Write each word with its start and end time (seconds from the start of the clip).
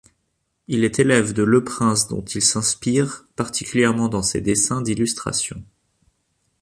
Il 0.67 0.83
est 0.83 0.97
élève 0.97 1.31
de 1.31 1.43
Leprince 1.43 2.07
dont 2.07 2.25
il 2.25 2.41
s'inspire, 2.41 3.27
particulièrement 3.35 4.07
dans 4.09 4.23
ses 4.23 4.41
dessins 4.41 4.81
d'illustrations. 4.81 5.63